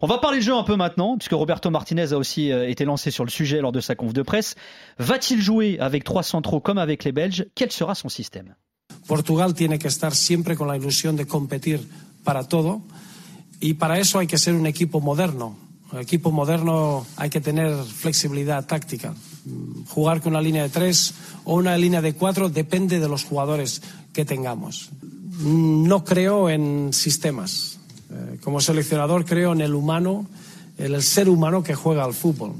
On 0.00 0.06
va 0.06 0.18
parler 0.18 0.42
jeu 0.42 0.54
un 0.54 0.62
peu 0.62 0.76
maintenant, 0.76 1.16
puisque 1.16 1.32
Roberto 1.32 1.70
Martinez 1.70 2.12
a 2.12 2.18
aussi 2.18 2.52
euh, 2.52 2.68
été 2.68 2.84
lancé 2.84 3.10
sur 3.10 3.24
le 3.24 3.30
sujet 3.30 3.62
lors 3.62 3.72
de 3.72 3.80
sa 3.80 3.94
conf 3.94 4.12
de 4.12 4.20
presse. 4.20 4.54
Va-t-il 4.98 5.40
jouer 5.40 5.78
avec 5.80 6.04
trois 6.04 6.22
centraux 6.22 6.60
comme 6.60 6.76
avec 6.76 7.02
les 7.04 7.12
Belges? 7.12 7.46
Quel 7.54 7.72
sera 7.72 7.94
son 7.94 8.10
système? 8.10 8.54
Portugal 9.06 9.54
tiene 9.54 9.78
que 9.78 9.88
estar 9.88 10.14
siempre 10.14 10.54
con 10.54 10.68
la 10.68 10.76
ilusión 10.76 11.16
de 11.16 11.26
competir 11.26 11.80
para 12.24 12.44
todo 12.44 12.82
y 13.60 13.74
para 13.74 13.98
eso 13.98 14.18
hay 14.18 14.26
que 14.26 14.36
ser 14.36 14.54
un 14.54 14.66
equipo 14.66 15.00
moderno. 15.00 15.56
Un 15.92 16.00
equipo 16.00 16.30
moderno 16.30 17.06
hay 17.16 17.30
que 17.30 17.40
tener 17.40 17.72
flexibilidad 17.84 18.66
táctica. 18.66 19.14
Jugar 19.88 20.20
con 20.20 20.32
una 20.32 20.42
línea 20.42 20.64
de 20.64 20.68
tres 20.68 21.14
o 21.44 21.54
una 21.54 21.78
línea 21.78 22.02
de 22.02 22.12
cuatro 22.14 22.50
depende 22.50 23.00
de 23.00 23.08
los 23.08 23.24
jugadores 23.24 23.80
que 24.12 24.26
tengamos. 24.26 24.90
No 25.40 26.04
creo 26.04 26.50
en 26.50 26.92
sistemas. 26.92 27.75
Eh, 28.16 28.38
como 28.42 28.60
seleccionador, 28.60 29.24
creo 29.24 29.52
en 29.52 29.60
el 29.60 29.74
en 30.78 31.02
ser 31.02 31.28
humano 31.28 31.62
que 31.62 31.74
juega 31.74 32.04
al 32.04 32.12
fútbol. 32.12 32.52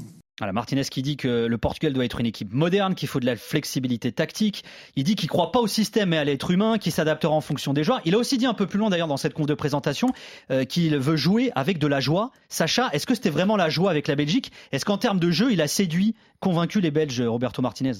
Martinez 0.53 0.83
qui 0.91 1.01
dit 1.01 1.17
que 1.17 1.47
le 1.47 1.57
Portugal 1.57 1.93
doit 1.93 2.05
être 2.05 2.19
une 2.19 2.27
équipe 2.27 2.53
moderne, 2.53 2.93
qu'il 2.93 3.07
faut 3.07 3.19
de 3.19 3.25
la 3.25 3.35
flexibilité 3.35 4.11
tactique. 4.11 4.63
Il 4.95 5.03
dit 5.03 5.15
qu'il 5.15 5.29
croit 5.29 5.51
pas 5.51 5.59
au 5.59 5.67
système 5.67 6.09
mais 6.09 6.17
à 6.17 6.23
l'être 6.23 6.51
humain, 6.51 6.77
qui 6.77 6.91
s'adaptera 6.91 7.33
en 7.33 7.41
fonction 7.41 7.73
des 7.73 7.83
joueurs. 7.83 8.01
Il 8.05 8.13
a 8.13 8.19
aussi 8.19 8.37
dit 8.37 8.45
un 8.45 8.53
peu 8.53 8.67
plus 8.67 8.77
loin 8.77 8.91
d'ailleurs 8.91 9.07
dans 9.07 9.17
cette 9.17 9.33
conf 9.33 9.47
de 9.47 9.55
présentation 9.55 10.09
euh, 10.51 10.63
qu'il 10.63 10.95
veut 10.97 11.15
jouer 11.15 11.51
avec 11.55 11.79
de 11.79 11.87
la 11.87 11.99
joie. 11.99 12.31
Sacha, 12.49 12.89
est-ce 12.93 13.07
que 13.07 13.15
c'était 13.15 13.31
vraiment 13.31 13.57
la 13.57 13.69
joie 13.69 13.89
avec 13.89 14.07
la 14.07 14.15
Belgique? 14.15 14.51
Est-ce 14.71 14.85
qu'en 14.85 14.99
termes 14.99 15.19
de 15.19 15.31
jeu, 15.31 15.51
il 15.51 15.61
a 15.61 15.67
séduit, 15.67 16.13
convaincu 16.39 16.81
les 16.81 16.91
Belges, 16.91 17.21
Roberto 17.21 17.63
Martinez? 17.63 17.93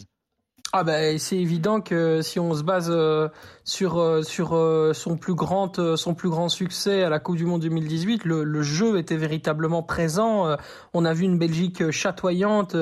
Ah 0.73 0.83
ben 0.83 1.17
c'est 1.17 1.37
évident 1.37 1.79
que 1.79 2.21
si 2.21 2.41
on 2.41 2.53
se 2.53 2.61
base 2.61 2.91
euh, 2.91 3.29
sur 3.63 3.99
euh, 3.99 4.21
sur 4.21 4.53
euh, 4.53 4.91
son 4.93 5.15
plus 5.15 5.33
grand 5.33 5.95
son 5.95 6.13
plus 6.13 6.29
grand 6.29 6.49
succès 6.49 7.03
à 7.03 7.09
la 7.09 7.19
Coupe 7.19 7.37
du 7.37 7.45
Monde 7.45 7.61
2018, 7.61 8.25
le, 8.25 8.43
le 8.43 8.61
jeu 8.63 8.97
était 8.97 9.15
véritablement 9.15 9.81
présent. 9.81 10.57
On 10.93 11.05
a 11.05 11.13
vu 11.13 11.23
une 11.23 11.37
Belgique 11.37 11.89
chatoyante 11.91 12.75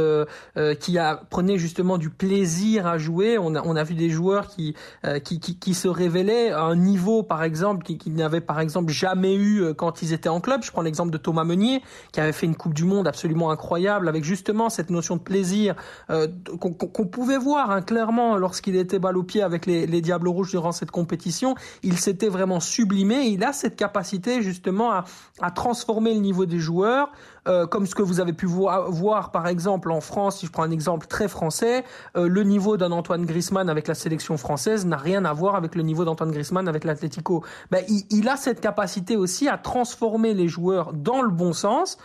qui 0.80 0.98
a 0.98 1.22
prenait 1.30 1.58
justement 1.58 1.98
du 1.98 2.10
plaisir 2.10 2.88
à 2.88 2.98
jouer. 2.98 3.38
On 3.38 3.54
a 3.56 3.62
on 3.64 3.76
a 3.76 3.84
vu 3.84 3.94
des 3.94 4.10
joueurs 4.10 4.48
qui 4.48 4.76
qui, 5.24 5.40
qui, 5.40 5.60
qui 5.60 5.74
se 5.74 5.88
révélaient 5.88 6.52
à 6.52 6.62
un 6.62 6.76
niveau 6.76 7.24
par 7.24 7.44
exemple 7.44 7.84
qu'ils 7.84 7.98
qui 7.98 8.10
n'avaient 8.10 8.42
par 8.42 8.60
exemple 8.60 8.92
jamais 8.92 9.36
eu 9.36 9.74
quand 9.76 10.02
ils 10.02 10.14
étaient 10.14 10.30
en 10.30 10.42
club. 10.42 10.64
Je 10.64 10.72
prends 10.72 10.82
l'exemple 10.82 11.12
de 11.12 11.18
Thomas 11.18 11.44
Meunier 11.44 11.82
qui 12.12 12.20
avait 12.20 12.34
fait 12.34 12.46
une 12.46 12.56
Coupe 12.56 12.74
du 12.74 12.86
Monde 12.86 13.08
absolument 13.08 13.52
incroyable 13.52 14.08
avec 14.08 14.24
justement 14.24 14.70
cette 14.70 14.90
notion 14.90 15.18
de 15.18 15.22
plaisir 15.22 15.76
qu'on 16.08 17.06
pouvait 17.08 17.38
voir 17.38 17.75
Hein, 17.76 17.82
clairement, 17.82 18.38
lorsqu'il 18.38 18.78
était 18.78 19.00
balle 19.00 19.18
au 19.18 19.24
pied 19.24 19.42
avec 19.42 19.66
les, 19.66 19.86
les, 19.86 20.00
Diables 20.00 20.30
Rouges 20.30 20.52
durant 20.52 20.72
cette 20.72 20.92
compétition, 20.92 21.56
il 21.84 21.98
s'était 21.98 22.30
vraiment 22.30 22.62
sublimé. 22.62 23.26
Il 23.26 23.44
a 23.44 23.52
cette 23.52 23.76
capacité 23.76 24.42
justement 24.42 24.92
à, 24.92 25.04
à 25.42 25.52
transformer 25.52 26.14
le 26.14 26.22
niveau 26.22 26.46
des 26.46 26.60
joueurs, 26.60 27.12
euh, 27.50 27.68
comme 27.68 27.86
ce 27.86 27.94
que 27.94 28.02
vous 28.02 28.22
avez 28.22 28.32
pu 28.32 28.46
voir, 28.46 28.90
voir, 28.90 29.32
par 29.32 29.48
exemple 29.48 29.92
en 29.92 30.00
France, 30.00 30.40
si 30.40 30.46
je 30.46 30.52
prends 30.52 30.64
un 30.64 30.72
exemple 30.72 31.08
très 31.08 31.28
français, 31.28 31.84
euh, 32.16 32.30
le 32.30 32.44
niveau 32.44 32.78
d'un 32.78 32.92
Antoine 32.92 33.26
Griezmann 33.26 33.70
avec 33.70 33.88
la 33.88 33.96
sélection 33.96 34.38
française 34.38 34.86
n'a 34.86 34.98
rien 34.98 35.26
à 35.26 35.34
voir 35.34 35.56
avec 35.56 35.76
le 35.76 35.82
niveau 35.82 36.06
d'Antoine 36.06 36.32
Griezmann 36.32 36.70
avec 36.70 36.86
l'Atlético. 36.86 37.44
Ben, 37.72 37.84
il, 37.90 38.06
il 38.10 38.30
a 38.30 38.38
cette 38.38 38.62
capacité 38.62 39.18
aussi 39.18 39.50
à 39.50 39.58
transformer 39.58 40.34
les 40.34 40.48
joueurs 40.48 40.94
dans 40.94 41.22
le 41.22 41.30
bon 41.30 41.52
sens. 41.52 41.98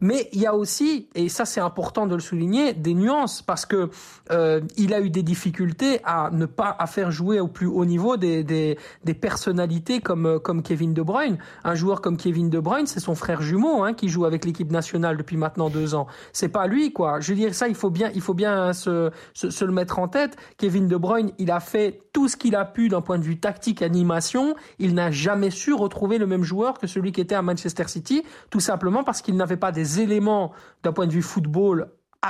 Mais 0.00 0.28
il 0.32 0.40
y 0.40 0.46
a 0.46 0.54
aussi, 0.54 1.08
et 1.14 1.28
ça 1.28 1.44
c'est 1.44 1.60
important 1.60 2.06
de 2.06 2.14
le 2.14 2.20
souligner, 2.20 2.72
des 2.72 2.94
nuances 2.94 3.42
parce 3.42 3.66
que 3.66 3.90
euh, 4.30 4.60
il 4.76 4.94
a 4.94 5.00
eu 5.00 5.10
des 5.10 5.24
difficultés 5.24 6.00
à 6.04 6.30
ne 6.32 6.46
pas 6.46 6.76
à 6.78 6.86
faire 6.86 7.10
jouer 7.10 7.40
au 7.40 7.48
plus 7.48 7.66
haut 7.66 7.84
niveau 7.84 8.16
des, 8.16 8.44
des, 8.44 8.78
des 9.04 9.14
personnalités 9.14 10.00
comme 10.00 10.26
euh, 10.26 10.38
comme 10.38 10.62
Kevin 10.62 10.94
De 10.94 11.02
Bruyne. 11.02 11.38
Un 11.64 11.74
joueur 11.74 12.00
comme 12.00 12.16
Kevin 12.16 12.48
De 12.48 12.60
Bruyne, 12.60 12.86
c'est 12.86 13.00
son 13.00 13.16
frère 13.16 13.42
jumeau 13.42 13.82
hein, 13.82 13.92
qui 13.92 14.08
joue 14.08 14.24
avec 14.24 14.44
l'équipe 14.44 14.70
nationale 14.70 15.16
depuis 15.16 15.36
maintenant 15.36 15.68
deux 15.68 15.94
ans. 15.94 16.06
C'est 16.32 16.48
pas 16.48 16.68
lui 16.68 16.92
quoi. 16.92 17.18
Je 17.18 17.32
veux 17.32 17.36
dire 17.36 17.54
ça, 17.54 17.66
il 17.66 17.74
faut 17.74 17.90
bien 17.90 18.12
il 18.14 18.20
faut 18.20 18.34
bien 18.34 18.72
se, 18.72 19.10
se, 19.34 19.50
se 19.50 19.64
le 19.64 19.72
mettre 19.72 19.98
en 19.98 20.06
tête. 20.06 20.36
Kevin 20.58 20.86
De 20.86 20.96
Bruyne, 20.96 21.32
il 21.38 21.50
a 21.50 21.60
fait 21.60 22.02
tout 22.12 22.28
ce 22.28 22.36
qu'il 22.36 22.54
a 22.54 22.64
pu 22.64 22.88
d'un 22.88 23.00
point 23.00 23.18
de 23.18 23.24
vue 23.24 23.38
tactique, 23.38 23.82
animation. 23.82 24.54
Il 24.78 24.94
n'a 24.94 25.10
jamais 25.10 25.50
su 25.50 25.72
retrouver 25.72 26.18
le 26.18 26.26
même 26.26 26.44
joueur 26.44 26.78
que 26.78 26.86
celui 26.86 27.10
qui 27.10 27.20
était 27.20 27.34
à 27.34 27.42
Manchester 27.42 27.88
City, 27.88 28.22
tout 28.50 28.60
simplement 28.60 29.02
parce 29.02 29.22
qu'il 29.22 29.36
n'avait 29.36 29.56
pas 29.56 29.72
des 29.72 29.87
éléments 29.96 30.52
d'un 30.82 30.92
point 30.92 31.06
de 31.06 31.12
vue 31.12 31.22
football 31.22 31.88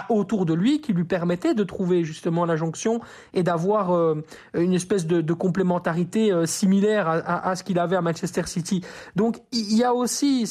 autour 0.08 0.44
de 0.44 0.54
lui 0.54 0.80
qui 0.80 0.92
lui 0.92 1.04
permettaient 1.04 1.54
de 1.54 1.64
trouver 1.64 2.04
justement 2.04 2.44
la 2.44 2.56
jonction 2.56 3.00
et 3.34 3.42
d'avoir 3.42 3.92
euh, 3.92 4.22
une 4.54 4.74
espèce 4.74 5.06
de, 5.06 5.32
complémentarité 5.32 6.32
euh, 6.32 6.46
similaire 6.46 7.08
à, 7.08 7.14
à, 7.14 7.50
à 7.50 7.56
ce 7.56 7.64
qu'il 7.64 7.78
avait 7.78 7.96
à 7.96 8.02
Manchester 8.02 8.42
City. 8.46 8.82
Donc 9.16 9.38
il 9.52 9.74
y 9.74 9.84
a 9.84 9.94
aussi 9.94 10.44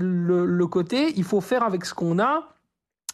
le 0.00 0.66
côté, 0.66 1.12
il 1.16 1.24
faut 1.24 1.40
faire 1.40 1.64
avec 1.64 1.84
ce 1.84 1.94
qu'on 1.94 2.18
a 2.18 2.53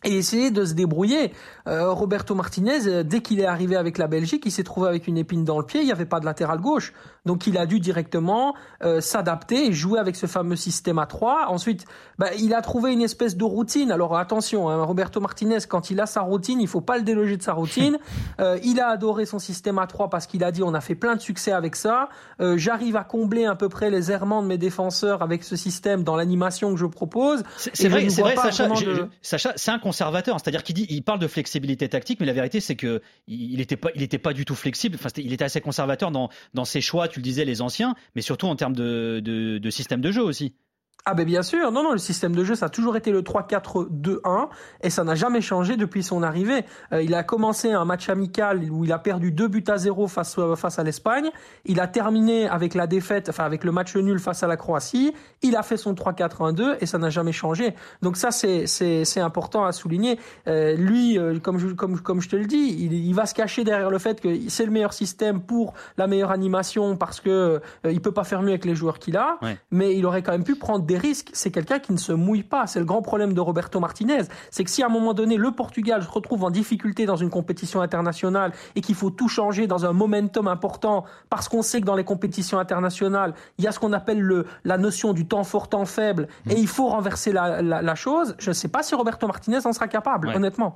et 0.05 0.16
essayer 0.16 0.50
de 0.50 0.65
se 0.65 0.75
débrouiller. 0.75 1.33
Euh, 1.66 1.93
Roberto 1.93 2.34
Martinez, 2.34 2.87
euh, 2.87 3.03
dès 3.03 3.21
qu'il 3.21 3.41
est 3.41 3.47
arrivé 3.47 3.77
avec 3.77 3.99
la 3.99 4.06
Belgique, 4.06 4.43
il 4.47 4.50
s'est 4.50 4.65
trouvé 4.65 4.88
avec 4.88 5.06
une 5.06 5.19
épine 5.19 5.44
dans 5.44 5.59
le 5.59 5.65
pied, 5.65 5.81
il 5.81 5.87
n'y 5.87 5.93
avait 5.93 6.06
pas 6.06 6.21
de 6.21 6.25
latéral 6.25 6.61
gauche. 6.61 6.93
Donc 7.27 7.47
il 7.47 7.59
a 7.59 7.66
dû 7.66 7.81
directement 7.81 8.55
euh, 8.83 9.00
s'adapter 9.00 9.66
et 9.66 9.72
jouer 9.72 9.99
avec 9.99 10.16
ce 10.16 10.27
fameux 10.27 10.56
système 10.56 10.99
à 10.99 11.06
3. 11.06 11.47
Ensuite, 11.49 11.84
bah, 12.19 12.28
il 12.38 12.55
a 12.55 12.62
trouvé 12.62 12.93
une 12.93 13.03
espèce 13.03 13.37
de 13.37 13.44
routine. 13.44 13.93
Alors 13.93 14.16
attention, 14.16 14.71
hein, 14.71 14.83
Roberto 14.83 15.21
Martinez, 15.21 15.59
quand 15.69 15.91
il 15.91 16.00
a 16.00 16.06
sa 16.06 16.22
routine, 16.22 16.61
il 16.61 16.69
faut 16.69 16.81
pas 16.81 16.97
le 16.97 17.03
déloger 17.03 17.37
de 17.37 17.43
sa 17.43 17.53
routine. 17.53 17.99
Euh, 18.38 18.59
il 18.62 18.81
a 18.81 18.88
adoré 18.88 19.27
son 19.27 19.38
système 19.38 19.78
à 19.78 19.87
3 19.87 20.09
parce 20.09 20.27
qu'il 20.27 20.44
a 20.44 20.53
dit 20.53 20.62
on 20.62 20.72
a 20.72 20.81
fait 20.81 20.94
plein 20.94 21.15
de 21.15 21.21
succès 21.21 21.53
avec 21.53 21.77
ça. 21.77 22.09
Euh, 22.41 22.56
J'arrive 22.56 22.97
à 22.97 23.05
combler 23.05 23.44
à 23.44 23.55
peu 23.55 23.69
près 23.69 23.91
les 23.91 24.11
errements 24.11 24.43
de 24.43 24.47
mes 24.47 24.56
défenseurs 24.56 25.22
avec 25.22 25.44
ce 25.44 25.56
système 25.56 26.03
dans 26.05 26.17
l'animation 26.17 26.72
que 26.72 26.78
je 26.78 26.87
propose. 26.87 27.43
C'est 27.56 27.88
vrai, 27.88 28.09
c'est 28.09 28.22
vrai, 28.22 28.37
Sacha, 28.37 28.69
de... 28.69 29.09
Sacha 29.21 29.53
c'est 29.56 29.71
un 29.71 29.78
conservateur, 29.90 30.38
c'est-à-dire 30.38 30.62
qu'il 30.62 30.76
dit, 30.76 30.86
il 30.88 31.02
parle 31.02 31.18
de 31.18 31.26
flexibilité 31.26 31.88
tactique, 31.88 32.20
mais 32.20 32.26
la 32.26 32.32
vérité 32.32 32.60
c'est 32.60 32.76
que 32.76 33.02
il 33.26 33.56
n'était 33.56 33.76
pas, 33.76 33.90
il 33.96 34.08
pas 34.08 34.32
du 34.32 34.44
tout 34.44 34.54
flexible. 34.54 34.94
Enfin, 34.94 35.08
il 35.16 35.32
était 35.32 35.44
assez 35.44 35.60
conservateur 35.60 36.12
dans 36.12 36.28
dans 36.54 36.64
ses 36.64 36.80
choix. 36.80 37.08
Tu 37.08 37.18
le 37.18 37.24
disais, 37.24 37.44
les 37.44 37.60
anciens, 37.60 37.96
mais 38.14 38.22
surtout 38.22 38.46
en 38.46 38.54
termes 38.54 38.76
de, 38.76 39.20
de, 39.24 39.58
de 39.58 39.70
système 39.70 40.00
de 40.00 40.12
jeu 40.12 40.22
aussi. 40.22 40.54
Ah 41.06 41.15
ben 41.15 41.25
bien 41.25 41.43
sûr, 41.43 41.72
non 41.72 41.83
non, 41.83 41.93
le 41.93 41.99
système 41.99 42.37
de 42.37 42.44
jeu 42.44 42.55
ça 42.55 42.66
a 42.66 42.69
toujours 42.69 42.94
été 42.94 43.11
le 43.11 43.22
3-4-2-1 43.22 44.49
et 44.83 44.91
ça 44.91 45.03
n'a 45.03 45.15
jamais 45.15 45.41
changé 45.41 45.78
depuis 45.78 46.03
son 46.03 46.22
arrivée. 46.22 46.65
Euh, 46.93 47.03
il 47.03 47.15
a 47.15 47.22
commencé 47.22 47.72
un 47.72 47.87
match 47.87 48.11
amical 48.11 48.71
où 48.71 48.84
il 48.84 48.93
a 48.93 48.99
perdu 48.99 49.33
deux 49.33 49.49
buts 49.49 49.65
à 49.69 49.78
zéro 49.78 50.09
face 50.09 50.37
euh, 50.38 50.56
face 50.56 50.78
à 50.78 50.84
l'Espagne. 50.84 51.31
Il 51.65 51.81
a 51.81 51.87
terminé 51.87 52.49
avec 52.49 52.75
la 52.75 52.87
défaite, 52.87 53.31
enfin 53.31 53.44
avec 53.44 53.65
le 53.65 53.72
match 53.72 53.97
nul 53.97 54.19
face 54.19 54.43
à 54.43 54.47
la 54.47 54.59
Croatie. 54.59 55.15
Il 55.41 55.56
a 55.56 55.62
fait 55.62 55.78
son 55.78 55.94
3-4-1-2 55.94 56.77
et 56.81 56.87
ça 56.87 56.99
n'a 56.99 57.09
jamais 57.09 57.32
changé. 57.32 57.75
Donc 58.03 58.19
ça 58.19 58.31
c'est 58.31 58.67
c'est 58.67 59.06
c'est 59.06 59.21
important 59.21 59.65
à 59.65 59.72
souligner. 59.72 60.19
Euh, 60.49 60.77
lui, 60.77 61.19
comme 61.43 61.56
je 61.59 61.69
comme 61.69 61.99
comme 62.00 62.21
je 62.21 62.28
te 62.28 62.37
le 62.37 62.44
dis, 62.44 62.77
il, 62.78 62.93
il 62.93 63.15
va 63.15 63.25
se 63.25 63.34
cacher 63.34 63.65
derrière 63.65 63.91
le 63.91 63.99
fait 63.99 64.21
que 64.21 64.28
c'est 64.49 64.67
le 64.67 64.71
meilleur 64.71 64.93
système 64.93 65.41
pour 65.41 65.72
la 65.97 66.06
meilleure 66.06 66.31
animation 66.31 66.97
parce 66.97 67.21
que 67.21 67.61
il 67.88 68.03
peut 68.03 68.12
pas 68.12 68.25
faire 68.25 68.43
mieux 68.43 68.50
avec 68.50 68.67
les 68.67 68.75
joueurs 68.75 68.99
qu'il 68.99 69.17
a, 69.17 69.38
ouais. 69.41 69.56
mais 69.71 69.97
il 69.97 70.05
aurait 70.05 70.22
quand 70.22 70.32
même 70.32 70.44
pu 70.44 70.56
prendre 70.56 70.84
des 70.90 70.98
risques. 70.98 71.30
C'est 71.32 71.50
quelqu'un 71.52 71.78
qui 71.78 71.92
ne 71.92 71.98
se 71.98 72.12
mouille 72.12 72.42
pas. 72.42 72.66
C'est 72.66 72.80
le 72.80 72.84
grand 72.84 73.00
problème 73.02 73.32
de 73.32 73.40
Roberto 73.40 73.78
Martinez. 73.80 74.22
C'est 74.50 74.64
que 74.64 74.70
si 74.70 74.82
à 74.82 74.86
un 74.86 74.88
moment 74.88 75.14
donné, 75.14 75.36
le 75.36 75.52
Portugal 75.52 76.02
se 76.02 76.08
retrouve 76.10 76.42
en 76.44 76.50
difficulté 76.50 77.06
dans 77.06 77.16
une 77.16 77.30
compétition 77.30 77.80
internationale 77.80 78.52
et 78.74 78.80
qu'il 78.80 78.96
faut 78.96 79.10
tout 79.10 79.28
changer 79.28 79.66
dans 79.68 79.86
un 79.86 79.92
momentum 79.92 80.48
important 80.48 81.04
parce 81.28 81.48
qu'on 81.48 81.62
sait 81.62 81.80
que 81.80 81.86
dans 81.86 81.94
les 81.94 82.04
compétitions 82.04 82.58
internationales, 82.58 83.34
il 83.58 83.64
y 83.64 83.68
a 83.68 83.72
ce 83.72 83.78
qu'on 83.78 83.92
appelle 83.92 84.20
le, 84.20 84.46
la 84.64 84.78
notion 84.78 85.12
du 85.12 85.26
temps 85.26 85.44
fort, 85.44 85.68
temps 85.68 85.84
faible 85.84 86.26
et 86.48 86.54
il 86.58 86.66
faut 86.66 86.88
renverser 86.88 87.32
la, 87.32 87.62
la, 87.62 87.82
la 87.82 87.94
chose, 87.94 88.34
je 88.38 88.50
ne 88.50 88.54
sais 88.54 88.68
pas 88.68 88.82
si 88.82 88.94
Roberto 88.96 89.26
Martinez 89.26 89.64
en 89.64 89.72
sera 89.72 89.86
capable, 89.88 90.28
Ouais. 90.28 90.36
honnêtement. 90.36 90.74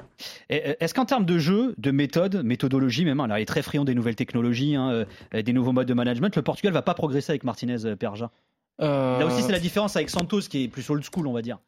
Et, 0.48 0.76
Est-ce 0.81 0.94
qu'en 0.94 1.04
termes 1.06 1.25
de 1.26 1.38
jeu, 1.38 1.75
de 1.78 1.91
méthode, 1.91 2.42
méthodologie 2.44 3.04
même, 3.04 3.20
hein, 3.20 3.26
là, 3.26 3.38
il 3.41 3.42
est 3.42 3.46
très 3.46 3.62
friand 3.62 3.84
des 3.84 3.94
nouvelles 3.94 4.14
technologies, 4.16 4.76
hein, 4.76 5.04
euh, 5.34 5.42
des 5.42 5.52
nouveaux 5.52 5.72
modes 5.72 5.88
de 5.88 5.94
management, 5.94 6.34
le 6.36 6.42
Portugal 6.42 6.72
va 6.72 6.82
pas 6.82 6.94
progresser 6.94 7.32
avec 7.32 7.42
Martinez 7.44 7.84
euh, 7.84 7.96
Perja? 7.96 8.31
Euh, 8.81 9.19
Là 9.19 9.27
aussi, 9.27 9.43
c'est 9.43 9.53
la 9.53 9.61
différence 9.61 9.97
avec 9.97 10.11
Santos 10.11 10.41
qui 10.43 10.65
est 10.65 10.69
plus 10.69 10.89
old 10.91 11.03
school, 11.05 11.27
on 11.27 11.33
va 11.33 11.43
dire. 11.43 11.59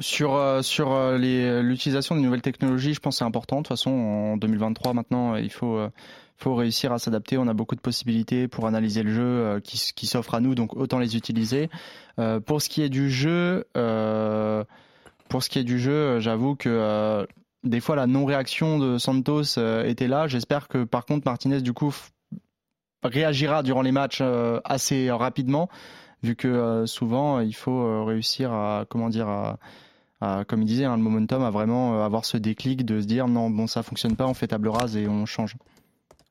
Sur, 0.00 0.34
euh, 0.34 0.62
sur 0.62 0.92
euh, 0.92 1.18
l'utilisation 1.62 2.14
des 2.16 2.22
nouvelles 2.22 2.42
technologies, 2.42 2.94
je 2.94 3.00
pense 3.00 3.16
que 3.16 3.18
c'est 3.18 3.24
important. 3.24 3.56
De 3.56 3.60
toute 3.62 3.68
façon, 3.68 3.90
en 3.90 4.36
2023, 4.36 4.94
maintenant, 4.94 5.36
il 5.36 5.50
faut, 5.50 5.78
faut 6.38 6.54
réussir 6.54 6.92
à 6.92 6.98
s'adapter. 6.98 7.36
On 7.38 7.46
a 7.48 7.54
beaucoup 7.54 7.74
de 7.76 7.80
possibilités 7.80 8.48
pour 8.48 8.66
analyser 8.66 9.02
le 9.02 9.12
jeu 9.12 9.60
qui, 9.62 9.76
s- 9.76 9.92
qui 9.92 10.06
s'offrent 10.06 10.34
à 10.34 10.40
nous, 10.40 10.54
donc 10.54 10.74
autant 10.74 10.98
les 10.98 11.16
utiliser. 11.16 11.68
Euh, 12.18 12.40
pour 12.40 12.62
ce 12.62 12.68
qui 12.68 12.82
est 12.82 12.88
du 12.88 13.10
jeu, 13.10 13.66
euh, 13.76 14.64
pour 15.28 15.42
ce 15.42 15.50
qui 15.50 15.58
est 15.58 15.64
du 15.64 15.78
jeu, 15.78 16.18
j'avoue 16.20 16.56
que 16.56 16.68
euh, 16.70 17.26
des 17.62 17.80
fois 17.80 17.94
la 17.94 18.06
non-réaction 18.06 18.78
de 18.78 18.96
Santos 18.96 19.58
euh, 19.58 19.84
était 19.84 20.08
là. 20.08 20.26
J'espère 20.28 20.66
que 20.68 20.84
par 20.84 21.04
contre 21.04 21.26
Martinez 21.26 21.60
du 21.60 21.72
coup 21.74 21.94
réagira 23.02 23.62
durant 23.62 23.82
les 23.82 23.92
matchs 23.92 24.20
euh, 24.22 24.60
assez 24.64 25.10
rapidement, 25.10 25.68
vu 26.22 26.36
que 26.36 26.48
euh, 26.48 26.86
souvent 26.86 27.40
il 27.40 27.54
faut 27.54 27.82
euh, 27.82 28.04
réussir 28.04 28.52
à 28.52 28.84
comment 28.88 29.08
dire 29.08 29.28
à, 29.28 29.58
à, 30.20 30.44
comme 30.44 30.62
il 30.62 30.66
disait, 30.66 30.84
hein, 30.84 30.96
le 30.96 31.02
momentum, 31.02 31.42
à 31.42 31.50
vraiment 31.50 31.94
euh, 31.94 32.04
avoir 32.04 32.24
ce 32.24 32.36
déclic 32.36 32.84
de 32.84 33.00
se 33.00 33.06
dire 33.06 33.28
non 33.28 33.50
bon 33.50 33.66
ça 33.66 33.82
fonctionne 33.82 34.16
pas, 34.16 34.26
on 34.26 34.34
fait 34.34 34.48
table 34.48 34.68
rase 34.68 34.96
et 34.96 35.08
on 35.08 35.26
change. 35.26 35.56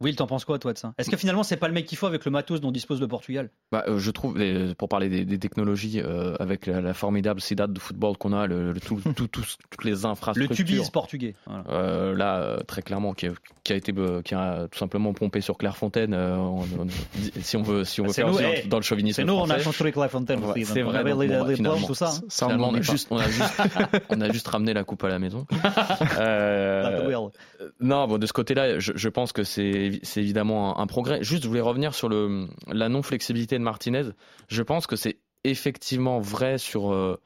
Oui, 0.02 0.16
t'en 0.16 0.28
penses 0.28 0.46
quoi, 0.46 0.58
toi, 0.60 0.72
de 0.72 0.78
ça? 0.78 0.94
Est-ce 0.98 1.10
que 1.10 1.18
finalement, 1.18 1.44
c'est 1.44 1.58
pas 1.58 1.68
le 1.68 1.74
mec 1.74 1.86
qu'il 1.86 1.98
faut 1.98 2.08
avec 2.08 2.24
le 2.24 2.32
matos 2.32 2.62
dont 2.62 2.72
dispose 2.72 3.02
le 3.02 3.08
Portugal? 3.10 3.50
Bah, 3.72 3.84
euh, 3.88 3.98
Je 3.98 4.12
trouve, 4.12 4.40
pour 4.78 4.88
parler 4.88 5.26
des, 5.26 5.40
technologies, 5.40 6.00
euh, 6.00 6.36
avec 6.40 6.68
la, 6.68 6.94
formidable 6.94 7.42
cidade 7.42 7.74
de 7.74 7.80
football 7.80 8.18
qu'on 8.18 8.32
a, 8.32 8.48
le, 8.48 8.74
tout, 8.80 9.02
toutes 9.28 9.84
les 9.84 10.06
infrastructures. 10.06 10.50
Le 10.52 10.56
tubis 10.56 10.90
portugais. 10.90 11.36
Euh, 11.68 12.16
là, 12.16 12.62
très 12.66 12.82
clairement, 12.82 13.14
qui 13.14 13.28
a, 13.74 13.76
été, 13.76 13.94
qui 14.24 14.36
a 14.36 14.68
tout 14.70 14.80
simplement 14.80 15.14
pompé 15.14 15.42
sur 15.42 15.58
Clairefontaine. 15.58 16.16
si 17.42 17.58
on 17.58 17.62
veut, 17.62 17.84
si 17.84 18.02
on 18.02 18.06
veut 18.06 18.14
faire 18.14 18.28
nous, 18.28 18.40
dans 18.68 18.78
le 18.78 18.84
chauvinisme. 18.84 19.22
C'est 19.22 19.26
nous, 19.26 19.34
on 19.34 19.50
a 19.50 19.60
construit 19.60 19.92
Clairefontaine. 19.92 20.42
c'est 20.64 20.82
vrai. 20.82 21.04
Bon, 21.04 21.20
les, 21.20 21.28
les 21.28 21.86
tout 21.86 21.94
ça. 21.94 22.12
on, 22.44 22.76
a 22.76 22.82
juste, 22.82 23.08
on, 23.12 23.18
a 23.18 23.28
juste, 23.28 23.62
on 24.10 24.22
a 24.22 24.32
juste 24.32 24.48
ramené 24.48 24.74
la 24.74 24.84
coupe 24.84 25.04
à 25.04 25.10
la 25.10 25.20
maison. 25.20 25.46
non, 27.80 28.08
bon, 28.08 28.18
de 28.18 28.26
ce 28.26 28.34
côté-là, 28.34 28.80
je, 28.80 28.94
je 28.96 29.10
pense 29.10 29.32
que 29.32 29.44
c'est 29.44 30.00
c'est 30.04 30.22
évidemment 30.22 30.80
un, 30.80 30.88
progrès. 30.88 31.24
Juste, 31.24 31.44
je 31.44 31.48
voulais 31.48 31.62
revenir 31.62 31.94
sur 31.94 32.10
le, 32.10 32.48
la 32.68 32.90
non-flexibilité 32.90 33.58
de 33.58 33.64
Martinez. 33.64 34.10
Je 34.48 34.64
pense 34.64 34.88
que 34.88 34.96
c'est 34.96 35.18
effectivement 35.44 36.20
vrai 36.20 36.58
sur, 36.58 36.92
euh, 36.94 37.20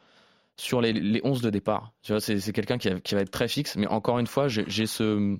sur 0.57 0.81
les, 0.81 0.93
les 0.93 1.21
11 1.23 1.41
de 1.41 1.49
départ. 1.49 1.93
Tu 2.01 2.11
vois, 2.11 2.21
c'est 2.21 2.39
quelqu'un 2.51 2.77
qui, 2.77 2.89
qui, 3.01 3.15
va 3.15 3.21
être 3.21 3.31
très 3.31 3.47
fixe, 3.47 3.75
mais 3.75 3.87
encore 3.87 4.19
une 4.19 4.27
fois, 4.27 4.47
j'ai 4.47 4.85
ce. 4.85 5.37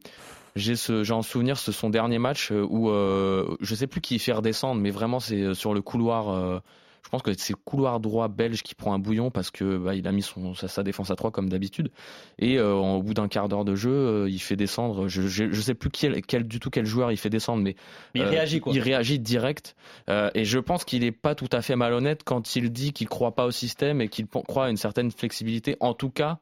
J'ai 0.56 0.76
ce, 0.76 1.12
en 1.12 1.22
souvenir 1.22 1.58
ce 1.58 1.72
son 1.72 1.90
dernier 1.90 2.20
match 2.20 2.52
euh, 2.52 2.66
où 2.70 2.90
euh, 2.90 3.56
je 3.60 3.76
sais 3.76 3.88
plus 3.88 4.02
qui 4.02 4.20
fait 4.20 4.34
redescendre, 4.34 4.80
mais 4.80 4.92
vraiment 4.92 5.20
c'est 5.20 5.54
sur 5.54 5.74
le 5.74 5.82
couloir 5.82 6.62
je 7.04 7.10
pense 7.10 7.22
que 7.22 7.34
c'est 7.38 7.54
le 7.54 7.60
couloir 7.64 8.00
droit 8.00 8.28
belge 8.28 8.64
qui 8.64 8.76
prend 8.76 8.94
un 8.94 9.00
bouillon 9.00 9.30
parce 9.30 9.52
que 9.52 9.78
bah, 9.78 9.94
il 9.94 10.08
a 10.08 10.12
mis 10.12 10.22
son, 10.22 10.54
sa, 10.56 10.84
défense 10.84 11.12
à 11.12 11.16
3 11.16 11.32
comme 11.32 11.50
d'habitude. 11.50 11.92
Et 12.40 12.58
euh, 12.58 12.74
au 12.74 13.04
bout 13.04 13.14
d'un 13.14 13.28
quart 13.28 13.50
d'heure 13.50 13.66
de 13.66 13.76
jeu, 13.76 13.92
euh, 13.92 14.30
il 14.30 14.40
fait 14.40 14.56
descendre. 14.56 15.08
Je, 15.10 15.28
je, 15.28 15.62
sais 15.62 15.74
plus 15.74 15.90
quel, 15.90 16.22
quel, 16.22 16.48
du 16.48 16.60
tout 16.60 16.70
quel 16.70 16.86
joueur 16.86 17.12
il 17.12 17.18
fait 17.18 17.30
descendre, 17.30 17.62
mais, 17.62 17.76
il 18.16 18.22
euh, 18.22 18.30
réagit 18.30 18.62
quoi. 18.62 18.74
Il 18.74 18.80
réagit 18.80 19.20
direct. 19.20 19.76
et 20.08 20.46
je 20.46 20.60
pense 20.60 20.86
qu'il 20.86 21.04
est 21.04 21.12
pas 21.12 21.36
tout 21.36 21.50
à 21.52 21.62
fait 21.62 21.76
malhonnête 21.76 22.22
quand 22.24 22.56
il 22.56 22.72
dit 22.72 22.94
qu'il 22.94 23.10
croit 23.10 23.36
pas 23.36 23.46
au 23.46 23.52
système 23.52 24.02
et 24.02 24.08
qu'il 24.08 24.26
croit 24.28 24.66
à 24.66 24.70
une 24.70 24.78
certaine 24.78 25.12
flexibilité, 25.12 25.76
en 25.82 25.94
tout 25.94 26.10
cas 26.10 26.40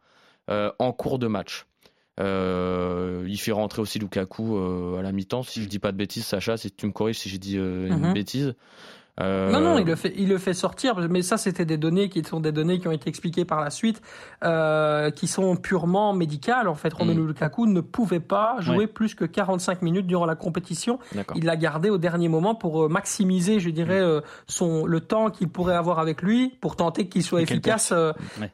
en 0.48 0.94
cours 0.94 1.18
de 1.18 1.28
match. 1.28 1.66
Il 3.32 3.38
fait 3.38 3.52
rentrer 3.52 3.82
aussi 3.82 4.00
Lukaku 4.00 4.58
à 4.98 5.02
la 5.02 5.12
mi-temps. 5.12 5.44
Si 5.44 5.62
je 5.62 5.68
dis 5.68 5.80
pas 5.80 5.92
de 5.92 5.98
bêtises, 5.98 6.26
Sacha, 6.26 6.58
si 6.58 6.72
tu 6.72 6.86
me 6.86 6.92
corriges 6.92 7.20
si 7.20 7.30
j'ai 7.30 7.38
dit 7.38 7.56
une 7.56 7.98
mhm. 7.98 8.14
bêtise. 8.14 8.54
Euh, 9.22 9.52
non, 9.52 9.60
non, 9.60 9.78
il 9.78 9.86
le 9.86 9.96
fait, 9.96 10.14
il 10.18 10.30
le 10.30 10.38
fait 10.38 10.54
sortir, 10.54 10.98
mais 11.10 11.22
ça, 11.22 11.38
c'était 11.38 11.66
des 11.66 11.78
données 11.78 12.10
qui 12.10 12.24
sont 12.24 12.40
des 12.40 12.52
données 12.52 12.80
qui 12.80 12.88
ont 12.88 12.92
été 12.92 13.10
expliquées 13.10 13.46
par 13.46 13.62
la 13.62 13.70
suite, 13.70 14.02
euh, 14.44 15.12
qui 15.12 15.28
sont 15.28 15.56
purement 15.56 16.14
médicales. 16.14 16.68
En 16.68 16.76
fait, 16.76 16.94
Romelu 16.94 17.22
mm. 17.22 17.28
Lukaku 17.28 17.68
ne 17.68 17.82
pouvait 17.82 18.20
pas 18.20 18.56
jouer 18.60 18.88
plus 18.88 19.16
que 19.16 19.26
45 19.26 19.82
minutes 19.82 20.08
durant 20.08 20.26
la 20.26 20.36
compétition. 20.36 21.00
Il 21.36 21.46
l'a 21.46 21.56
gardé 21.56 21.90
au 21.90 21.98
dernier 21.98 22.28
moment 22.28 22.56
pour 22.56 22.86
euh, 22.86 22.90
maximiser, 22.90 23.60
je 23.60 23.70
dirais, 23.70 24.02
mm. 24.02 24.22
son 24.48 24.86
le 24.86 25.00
temps 25.00 25.30
qu'il 25.30 25.50
pourrait 25.50 25.76
avoir 25.76 26.00
avec 26.00 26.22
lui 26.22 26.58
pour 26.62 26.76
tenter 26.76 27.08
qu'il 27.08 27.24
soit 27.24 27.42
efficace, 27.42 27.94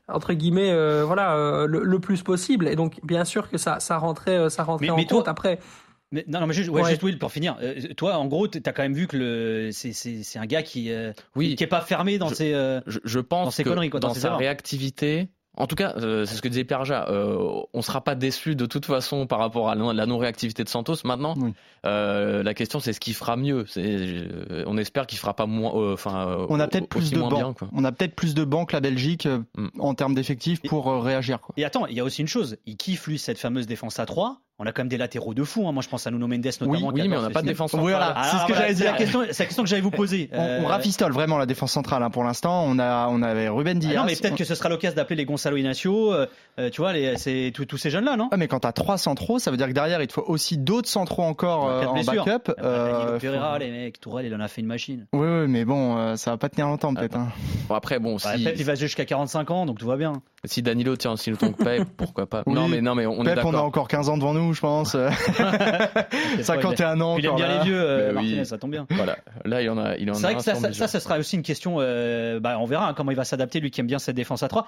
entre 0.07 0.33
guillemets, 0.33 0.73
voilà, 1.03 1.65
le, 1.67 1.97
plus 1.99 2.21
possible. 2.21 2.67
Et 2.67 2.75
donc, 2.75 2.99
bien 3.03 3.25
sûr 3.25 3.49
que 3.49 3.57
ça, 3.57 3.79
ça 3.79 3.97
rentrait, 3.97 4.49
ça 4.49 4.63
rentrait 4.63 4.89
en 4.89 5.03
compte. 5.03 5.27
Après, 5.27 5.59
mais, 6.12 6.24
non, 6.27 6.39
non, 6.39 6.48
mais 6.48 6.54
juste, 6.54 6.69
ouais, 6.69 7.04
Will, 7.04 7.19
pour 7.19 7.31
finir. 7.31 7.57
Euh, 7.62 7.94
toi, 7.95 8.18
en 8.18 8.27
gros, 8.27 8.48
tu 8.48 8.62
as 8.65 8.71
quand 8.71 8.83
même 8.83 8.94
vu 8.94 9.07
que 9.07 9.18
le, 9.18 9.69
c'est, 9.74 10.39
un 10.39 10.45
gars 10.45 10.63
qui, 10.63 10.92
euh, 10.92 11.12
oui, 11.36 11.56
qui 11.56 11.63
est 11.63 11.68
pas 11.68 11.81
fermé 11.81 12.18
dans 12.18 12.30
ses, 12.30 12.54
euh, 12.54 12.80
je, 12.86 13.19
pense 13.19 13.45
dans 13.45 13.51
ses 13.51 13.63
conneries, 13.63 13.89
quoi, 13.89 14.00
dans, 14.00 14.13
sa 14.13 14.38
réactivité. 14.38 15.27
En 15.59 15.65
tout 15.65 15.75
cas, 15.75 15.95
c'est 15.98 16.36
ce 16.36 16.42
que 16.42 16.48
disait 16.48 16.63
Pierre 16.63 16.86
Ja. 16.86 17.07
on 17.09 17.81
sera 17.81 18.04
pas 18.04 18.13
déçu 18.13 18.56
de 18.56 18.68
toute 18.68 18.86
façon 18.86 19.25
par 19.25 19.39
rapport 19.39 19.69
à 19.69 19.75
la 19.75 20.06
non-réactivité 20.06 20.63
de 20.63 20.69
Santos. 20.69 20.98
Maintenant, 21.04 21.33
la 21.83 22.53
question 22.53 22.80
c'est 22.80 22.94
ce 22.94 23.00
qu'il 23.00 23.15
fera 23.15 23.36
mieux. 23.36 23.65
on 24.68 24.77
espère 24.77 25.07
qu'il 25.07 25.18
fera 25.18 25.36
pas 25.36 25.48
moins. 25.48 25.92
Enfin, 25.92 26.45
on 26.48 26.60
a 26.60 26.68
peut-être 26.68 26.88
plus 26.88 27.12
de 27.12 27.19
bancs. 27.19 27.57
On 27.74 27.83
a 27.83 27.92
peut-être 27.92 28.15
plus 28.15 28.36
de 28.36 28.45
bancs 28.45 28.69
que 28.69 28.75
la 28.75 28.81
Belgique 28.81 29.27
mm. 29.27 29.68
en 29.80 29.95
termes 29.95 30.13
d'effectifs 30.13 30.62
pour 30.62 30.86
réagir. 31.03 31.42
Quoi. 31.42 31.56
Et 31.57 31.65
attends, 31.65 31.88
il 31.88 31.95
y 31.95 32.00
a 32.00 32.03
aussi 32.03 32.21
une 32.21 32.27
chose. 32.27 32.57
Il 32.68 32.77
kiffe 32.77 33.07
lui 33.07 33.18
cette 33.18 33.39
fameuse 33.39 33.65
défense 33.65 33.98
à 34.00 34.06
3 34.06 34.39
on 34.59 34.65
a 34.65 34.71
quand 34.71 34.81
même 34.81 34.89
des 34.89 34.98
latéraux 34.98 35.33
de 35.33 35.44
fou. 35.44 35.68
Hein. 35.68 35.71
Moi, 35.71 35.83
je 35.83 35.89
pense 35.89 36.07
à 36.07 36.12
Nuno 36.12 36.27
Mendes 36.27 36.45
notamment. 36.45 36.92
Oui, 36.94 37.07
mais 37.07 37.18
on 37.18 37.21
n'a 37.21 37.30
pas 37.30 37.42
de 37.42 37.48
défense 37.48 37.71
centrale. 37.71 37.89
Voilà, 37.89 38.13
ah, 38.15 38.30
c'est 38.31 38.38
ce 38.39 38.48
que 38.48 38.54
j'allais 38.56 38.74
dire. 38.74 38.92
La 38.92 38.98
question, 38.98 39.24
c'est 39.30 39.44
la 39.44 39.45
question 39.45 39.63
que 39.63 39.69
j'allais 39.69 39.81
vous 39.81 39.92
poser. 39.92 40.30
On, 40.33 40.39
euh... 40.39 40.65
rafistole 40.65 41.12
vraiment 41.12 41.38
la 41.38 41.45
défense 41.45 41.71
centrale 41.71 42.01
hein, 42.01 42.09
pour 42.09 42.24
l'instant. 42.24 42.63
On 42.68 42.80
a, 42.80 43.07
on 43.09 43.21
avait 43.21 43.50
Ruben 43.50 43.77
Diaz. 43.77 43.94
Ah 43.95 44.00
non, 44.00 44.06
mais 44.06 44.15
peut-être 44.15 44.36
que 44.36 44.45
ce 44.45 44.56
sera 44.56 44.69
l'occasion 44.69 44.95
d'appeler 44.95 45.18
les 45.18 45.25
Gonzalo 45.25 45.57
Inacio. 45.57 46.13
Euh, 46.13 46.25
euh 46.59 46.69
tu 46.69 46.81
vois, 46.81 46.94
c'est 47.18 47.51
tous 47.54 47.77
ces 47.77 47.89
jeunes-là, 47.89 48.18
non? 48.18 48.30
Ah, 48.31 48.38
Mais 48.38 48.48
quand 48.48 48.62
t'as 48.62 48.71
trois 48.71 48.98
centraux, 48.98 49.39
ça 49.39 49.51
veut 49.51 49.57
dire 49.57 49.68
que 49.68 49.74
derrière, 49.74 50.01
il 50.01 50.07
te 50.07 50.13
faut 50.13 50.25
aussi 50.27 50.57
d'autres 50.57 50.89
centraux 50.89 51.24
encore 51.24 51.69
euh, 51.69 51.86
en 51.86 52.03
backup. 52.03 52.51
Euh, 52.60 53.19
Pereira, 53.19 53.60
les 53.60 53.71
mecs, 53.71 54.00
Tourelle, 54.00 54.25
il 54.25 54.36
en 54.36 54.39
a 54.39 54.48
fait 54.48 54.62
une 54.62 54.68
machine. 54.68 55.06
Oui, 55.13 55.27
oui, 55.27 55.48
mais 55.48 55.65
bon, 55.65 55.98
euh, 55.98 56.15
ça 56.15 56.31
va 56.31 56.38
pas 56.38 56.50
tenir 56.50 56.68
longtemps 56.68 56.94
peut-être. 56.94 57.18
Hein. 57.18 57.30
Bon, 57.69 57.75
après, 57.75 58.00
bon, 58.00 58.18
bah, 58.24 58.38
si... 58.38 58.44
Pep, 58.44 58.56
il 58.57 58.65
va 58.65 58.75
jusqu'à 58.75 59.06
45 59.06 59.51
ans, 59.51 59.65
donc 59.65 59.80
tout 59.80 59.88
va 59.88 59.98
bien. 59.98 60.21
Si 60.45 60.62
Danilo 60.62 60.95
tient 60.95 61.12
aussi 61.12 61.30
le 61.30 61.38
ton 61.38 61.51
que 61.51 61.63
Pep, 61.63 61.88
pourquoi 61.98 62.27
pas 62.27 62.44
Non, 62.48 62.68
mais 62.68 62.81
non, 62.81 62.95
mais 62.95 63.06
on 63.06 63.24
Pep, 63.24 63.39
on 63.44 63.53
a 63.53 63.60
encore 63.60 63.88
15 63.88 64.10
ans 64.10 64.18
devant 64.18 64.33
nous, 64.33 64.46
je 64.53 64.61
pense. 64.61 64.95
51 66.41 67.01
ans. 67.01 67.17
Il 67.17 67.25
aime 67.25 67.35
bien 67.35 67.59
les 67.59 67.63
vieux, 67.63 67.79
euh, 67.79 68.13
Martinez, 68.13 68.45
ça 68.45 68.57
tombe 68.57 68.71
bien. 68.71 68.85
Voilà. 68.89 69.17
Là, 69.45 69.61
il 69.61 69.69
en 69.69 69.77
a, 69.77 69.95
il 69.97 70.09
en 70.09 70.15
C'est 70.15 70.23
vrai 70.23 70.35
que 70.35 70.41
ça, 70.41 70.55
ça, 70.55 70.88
ça, 70.88 70.99
sera 70.99 71.17
aussi 71.17 71.35
une 71.35 71.44
question. 71.44 71.77
Euh, 71.79 72.39
bah, 72.39 72.57
on 72.59 72.65
verra 72.65 72.89
hein, 72.89 72.94
comment 72.95 73.11
il 73.11 73.17
va 73.17 73.25
s'adapter, 73.25 73.59
lui 73.59 73.71
qui 73.71 73.81
aime 73.81 73.88
bien 73.88 73.99
cette 73.99 74.15
défense 74.15 74.44
à 74.44 74.47
3. 74.47 74.65